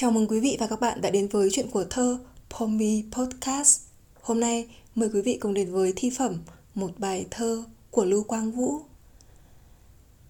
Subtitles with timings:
[0.00, 2.18] Chào mừng quý vị và các bạn đã đến với chuyện của thơ
[2.50, 3.80] Pomi Podcast.
[4.22, 6.36] Hôm nay mời quý vị cùng đến với thi phẩm
[6.74, 8.80] một bài thơ của Lưu Quang Vũ.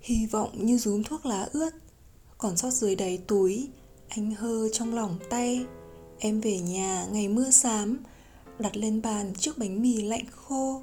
[0.00, 1.70] Hy vọng như rúm thuốc lá ướt,
[2.38, 3.68] còn sót dưới đáy túi,
[4.08, 5.64] anh hơ trong lòng tay.
[6.18, 7.98] Em về nhà ngày mưa xám,
[8.58, 10.82] đặt lên bàn trước bánh mì lạnh khô.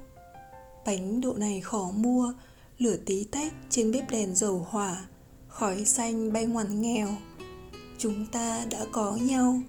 [0.84, 2.32] Bánh độ này khó mua,
[2.78, 5.06] lửa tí tách trên bếp đèn dầu hỏa,
[5.48, 7.08] khói xanh bay ngoằn nghèo
[7.98, 9.60] chúng ta đã có nhau.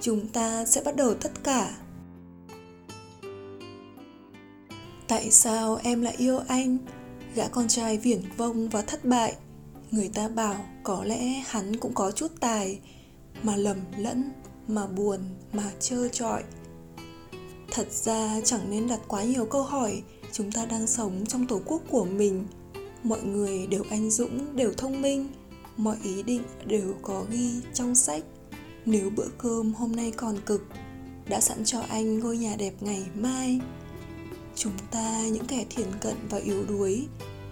[0.00, 1.76] Chúng ta sẽ bắt đầu tất cả.
[5.08, 6.78] Tại sao em lại yêu anh?
[7.34, 9.36] Gã con trai viển vông và thất bại.
[9.90, 12.78] Người ta bảo có lẽ hắn cũng có chút tài,
[13.42, 14.32] mà lầm lẫn,
[14.68, 15.20] mà buồn,
[15.52, 16.42] mà trơ trọi.
[17.70, 21.60] Thật ra chẳng nên đặt quá nhiều câu hỏi, chúng ta đang sống trong tổ
[21.66, 22.46] quốc của mình.
[23.02, 25.28] Mọi người đều anh dũng, đều thông minh
[25.78, 28.24] mọi ý định đều có ghi trong sách.
[28.86, 30.62] Nếu bữa cơm hôm nay còn cực,
[31.28, 33.60] đã sẵn cho anh ngôi nhà đẹp ngày mai.
[34.54, 37.06] Chúng ta, những kẻ thiển cận và yếu đuối,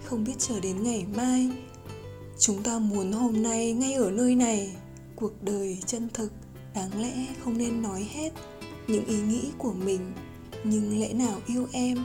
[0.05, 1.51] không biết chờ đến ngày mai.
[2.39, 4.77] Chúng ta muốn hôm nay ngay ở nơi này.
[5.17, 6.33] Cuộc đời chân thực,
[6.75, 8.31] đáng lẽ không nên nói hết
[8.87, 10.13] những ý nghĩ của mình.
[10.65, 11.99] Nhưng lẽ nào yêu em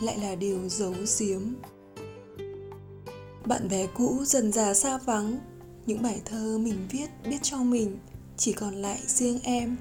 [0.00, 1.42] lại là điều giấu giếm?
[3.46, 5.38] Bạn bè cũ dần già xa vắng
[5.86, 7.98] những bài thơ mình viết, biết cho mình,
[8.36, 9.76] chỉ còn lại riêng em,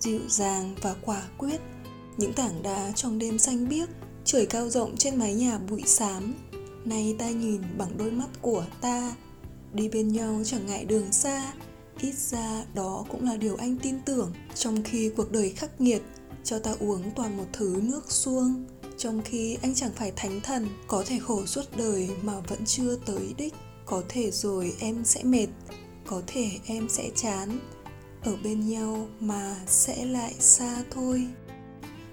[0.00, 1.60] dịu dàng và quả quyết.
[2.16, 3.88] Những tảng đá trong đêm xanh biếc,
[4.24, 6.34] trời cao rộng trên mái nhà bụi xám.
[6.84, 9.16] Nay ta nhìn bằng đôi mắt của ta,
[9.72, 11.52] đi bên nhau chẳng ngại đường xa.
[12.00, 16.02] Ít ra đó cũng là điều anh tin tưởng, trong khi cuộc đời khắc nghiệt,
[16.44, 18.64] cho ta uống toàn một thứ nước suông.
[18.98, 22.96] Trong khi anh chẳng phải thánh thần, có thể khổ suốt đời mà vẫn chưa
[23.06, 23.54] tới đích
[23.90, 25.46] có thể rồi em sẽ mệt,
[26.06, 27.58] có thể em sẽ chán.
[28.22, 31.26] Ở bên nhau mà sẽ lại xa thôi.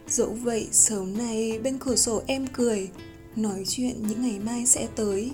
[0.08, 2.90] Dẫu vậy, sớm nay bên cửa sổ em cười,
[3.36, 5.32] nói chuyện những ngày mai sẽ tới.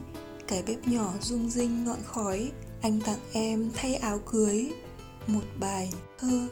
[0.47, 4.71] Cái bếp nhỏ rung rinh ngọn khói, anh tặng em thay áo cưới.
[5.27, 5.89] Một bài
[6.19, 6.47] thơ.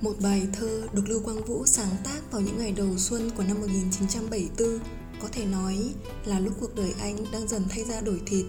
[0.00, 3.42] Một bài thơ được Lưu Quang Vũ sáng tác vào những ngày đầu xuân của
[3.42, 4.78] năm 1974
[5.22, 5.78] có thể nói
[6.24, 8.46] là lúc cuộc đời anh đang dần thay ra đổi thịt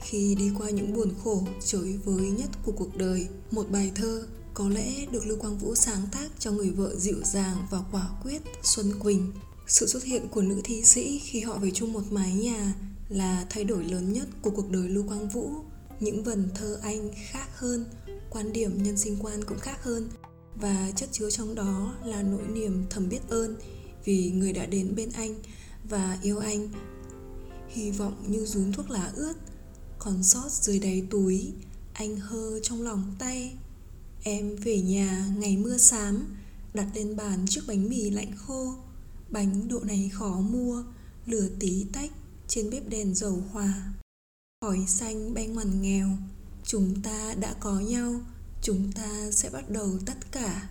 [0.00, 3.28] khi đi qua những buồn khổ chối với nhất của cuộc đời.
[3.50, 7.16] Một bài thơ có lẽ được lưu quang vũ sáng tác cho người vợ dịu
[7.24, 9.32] dàng và quả quyết xuân quỳnh.
[9.66, 12.74] Sự xuất hiện của nữ thi sĩ khi họ về chung một mái nhà
[13.08, 15.50] là thay đổi lớn nhất của cuộc đời lưu quang vũ.
[16.00, 17.84] Những vần thơ anh khác hơn,
[18.30, 20.10] quan điểm nhân sinh quan cũng khác hơn
[20.54, 23.56] và chất chứa trong đó là nỗi niềm thầm biết ơn
[24.04, 25.34] vì người đã đến bên anh
[25.88, 26.68] và yêu anh.
[27.68, 29.34] Hy vọng như rúm thuốc lá ướt,
[29.98, 31.52] còn sót dưới đáy túi,
[31.92, 33.54] anh hơ trong lòng tay.
[34.22, 36.36] Em về nhà ngày mưa xám,
[36.74, 38.74] đặt lên bàn chiếc bánh mì lạnh khô.
[39.30, 40.84] Bánh độ này khó mua,
[41.26, 42.10] lửa tí tách
[42.48, 43.94] trên bếp đèn dầu hòa.
[44.60, 46.08] Khói xanh bay ngoằn nghèo,
[46.64, 48.20] chúng ta đã có nhau,
[48.62, 50.68] chúng ta sẽ bắt đầu tất cả.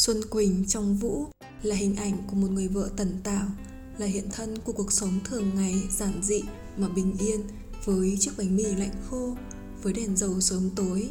[0.00, 1.26] Xuân Quỳnh trong Vũ
[1.62, 3.46] là hình ảnh của một người vợ tần tảo,
[3.98, 6.42] là hiện thân của cuộc sống thường ngày giản dị
[6.76, 7.40] mà bình yên
[7.84, 9.36] với chiếc bánh mì lạnh khô,
[9.82, 11.10] với đèn dầu sớm tối,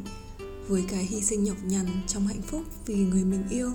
[0.68, 3.72] với cái hy sinh nhọc nhằn trong hạnh phúc vì người mình yêu.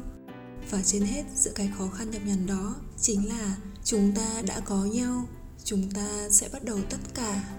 [0.71, 4.61] Và trên hết giữa cái khó khăn nhọc nhằn đó chính là chúng ta đã
[4.61, 5.29] có nhau,
[5.65, 7.59] chúng ta sẽ bắt đầu tất cả.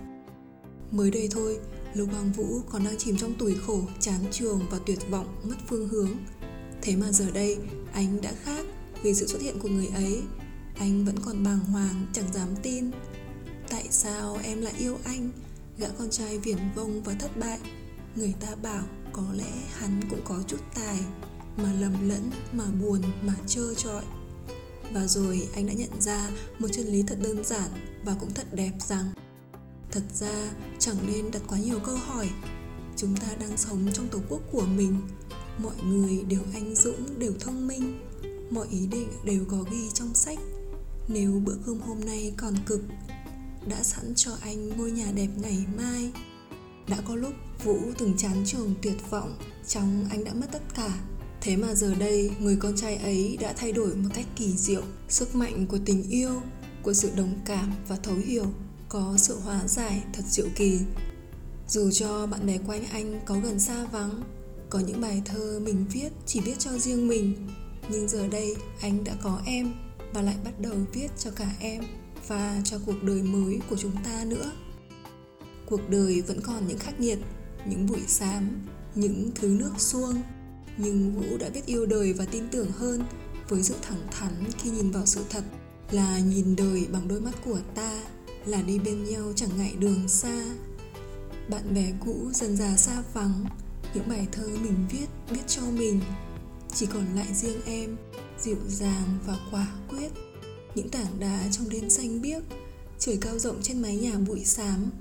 [0.91, 1.59] Mới đây thôi,
[1.93, 5.55] Lưu Quang Vũ còn đang chìm trong tuổi khổ, chán trường và tuyệt vọng, mất
[5.67, 6.09] phương hướng
[6.85, 7.57] Thế mà giờ đây
[7.93, 8.65] anh đã khác
[9.03, 10.21] vì sự xuất hiện của người ấy.
[10.75, 12.91] Anh vẫn còn bàng hoàng chẳng dám tin.
[13.69, 15.29] Tại sao em lại yêu anh?
[15.77, 17.59] Gã con trai viển vông và thất bại.
[18.15, 20.99] Người ta bảo có lẽ hắn cũng có chút tài
[21.57, 24.03] Mà lầm lẫn, mà buồn, mà trơ trọi.
[24.93, 26.29] Và rồi anh đã nhận ra
[26.59, 27.69] một chân lý thật đơn giản
[28.03, 29.05] và cũng thật đẹp rằng
[29.91, 32.29] Thật ra chẳng nên đặt quá nhiều câu hỏi.
[32.97, 35.01] Chúng ta đang sống trong tổ quốc của mình
[35.63, 37.99] mọi người đều anh dũng, đều thông minh.
[38.49, 40.39] Mọi ý định đều có ghi trong sách.
[41.07, 42.81] Nếu bữa cơm hôm nay còn cực,
[43.67, 46.11] đã sẵn cho anh ngôi nhà đẹp ngày mai.
[46.87, 49.37] Đã có lúc vũ từng chán trường tuyệt vọng
[49.67, 50.99] trong anh đã mất tất cả.
[51.41, 54.83] Thế mà giờ đây, người con trai ấy đã thay đổi một cách kỳ diệu.
[55.09, 56.41] Sức mạnh của tình yêu,
[56.83, 58.45] của sự đồng cảm và thấu hiểu
[58.89, 60.79] có sự hóa giải thật diệu kỳ.
[61.67, 64.23] Dù cho bạn bè quanh anh có gần xa vắng
[64.69, 67.47] có những bài thơ mình viết chỉ viết cho riêng mình,
[67.89, 69.73] nhưng giờ đây anh đã có em
[70.13, 71.83] và lại bắt đầu viết cho cả em
[72.27, 74.51] và cho cuộc đời mới của chúng ta nữa.
[75.65, 77.19] Cuộc đời vẫn còn những khắc nghiệt,
[77.65, 78.65] những buổi sáng,
[78.95, 80.21] những thứ nước xuông
[80.77, 83.03] nhưng vũ đã biết yêu đời và tin tưởng hơn
[83.49, 85.43] với sự thẳng thắn khi nhìn vào sự thật
[85.91, 88.03] là nhìn đời bằng đôi mắt của ta,
[88.45, 90.45] là đi bên nhau chẳng ngại đường xa.
[91.49, 93.45] Bạn bè cũ dần già xa vắng
[93.95, 96.01] những bài thơ mình viết, biết cho mình.
[96.73, 97.97] Chỉ còn lại riêng em,
[98.39, 100.11] dịu dàng và quả quyết.
[100.75, 102.43] Những tảng đá trong đêm xanh biếc,
[102.99, 104.91] trời cao rộng trên mái nhà bụi xám.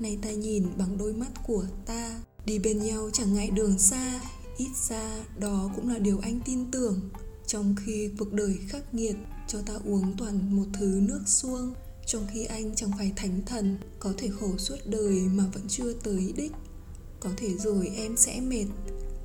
[0.00, 4.20] Nay ta nhìn bằng đôi mắt của ta, đi bên nhau chẳng ngại đường xa.
[4.56, 7.00] Ít ra đó cũng là điều anh tin tưởng.
[7.46, 9.16] Trong khi cuộc đời khắc nghiệt,
[9.48, 11.74] cho ta uống toàn một thứ nước suông.
[12.06, 15.92] Trong khi anh chẳng phải thánh thần, có thể khổ suốt đời mà vẫn chưa
[15.92, 16.52] tới đích
[17.20, 18.66] có thể rồi em sẽ mệt,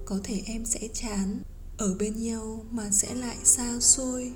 [0.05, 1.39] có thể em sẽ chán.
[1.77, 4.33] Ở bên nhau mà sẽ lại xa xôi.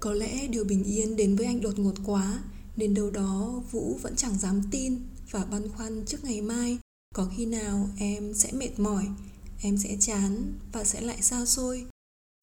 [0.00, 2.42] Có lẽ điều bình yên đến với anh đột ngột quá,
[2.76, 4.98] nên đâu đó vũ vẫn chẳng dám tin
[5.30, 6.78] và băn khoăn trước ngày mai.
[7.14, 9.06] Có khi nào em sẽ mệt mỏi,
[9.62, 11.86] em sẽ chán và sẽ lại xa xôi?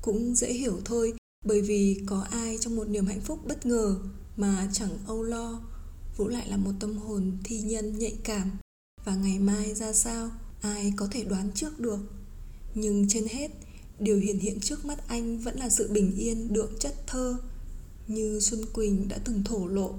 [0.01, 1.13] Cũng dễ hiểu thôi,
[1.45, 4.00] bởi vì có ai trong một niềm hạnh phúc bất ngờ
[4.38, 5.62] mà chẳng âu lo.
[6.18, 8.51] Vũ lại là một tâm hồn thi nhân nhạy cảm
[9.07, 10.31] và ngày mai ra sao,
[10.62, 12.00] ai có thể đoán trước được.
[12.75, 13.51] Nhưng trên hết,
[14.00, 17.38] điều hiện hiện trước mắt anh vẫn là sự bình yên, đượm chất thơ,
[18.07, 19.94] như xuân quỳnh đã từng thổ lộ.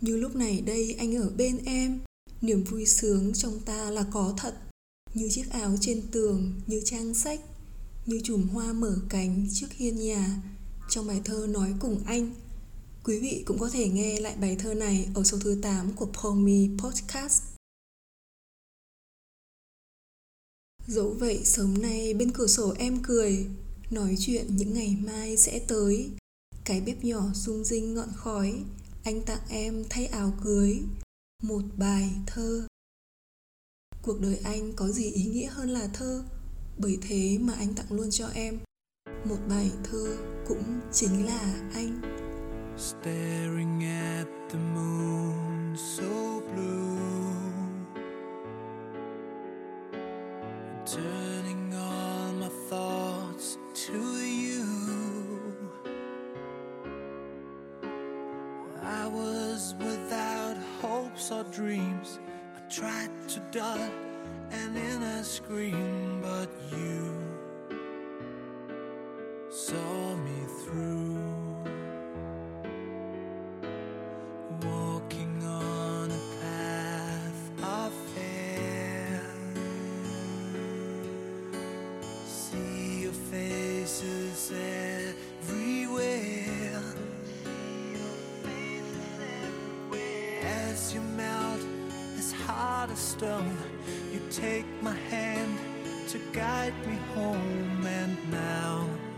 [0.00, 2.00] Như lúc này đây anh ở bên em,
[2.40, 4.54] niềm vui sướng trong ta là có thật.
[5.14, 7.40] Như chiếc áo trên tường, như trang sách,
[8.06, 10.42] như chùm hoa mở cánh trước hiên nhà,
[10.90, 12.34] trong bài thơ nói cùng anh.
[13.04, 16.06] Quý vị cũng có thể nghe lại bài thơ này ở số thứ 8 của
[16.22, 17.51] Pomi Podcast.
[20.86, 23.46] Dẫu vậy, sớm nay bên cửa sổ em cười,
[23.90, 26.10] Nói chuyện những ngày mai sẽ tới.
[26.64, 28.64] Cái bếp nhỏ rung rinh ngọn khói,
[29.04, 30.80] Anh tặng em thay áo cưới,
[31.42, 32.66] Một bài thơ.
[34.02, 36.24] Cuộc đời anh có gì ý nghĩa hơn là thơ?
[36.78, 38.58] Bởi thế mà anh tặng luôn cho em
[39.24, 40.16] Một bài thơ
[40.48, 42.00] cũng chính là anh.
[42.78, 45.76] Staring at the moon
[50.92, 55.56] Turning all my thoughts to you.
[58.82, 62.18] I was without hopes or dreams.
[62.54, 63.90] I tried to dot
[64.50, 67.10] an inner scream, but you
[69.48, 70.01] saw
[90.52, 91.60] As you melt
[92.16, 93.56] this heart of stone.
[94.12, 95.58] You take my hand
[96.08, 99.11] to guide me home, and now.